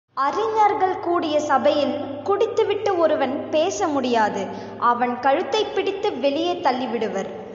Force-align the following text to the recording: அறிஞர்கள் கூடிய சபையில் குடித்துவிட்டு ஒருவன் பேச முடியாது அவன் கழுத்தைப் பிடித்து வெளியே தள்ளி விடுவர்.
அறிஞர்கள் 0.13 0.99
கூடிய 0.99 1.39
சபையில் 1.39 2.21
குடித்துவிட்டு 2.23 2.97
ஒருவன் 2.97 3.49
பேச 3.49 3.87
முடியாது 3.87 4.47
அவன் 4.79 5.19
கழுத்தைப் 5.19 5.75
பிடித்து 5.75 6.17
வெளியே 6.17 6.59
தள்ளி 6.59 6.85
விடுவர். 6.85 7.49